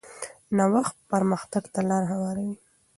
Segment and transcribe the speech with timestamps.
[0.57, 2.55] نوښت پرمختګ ته لار هواروي.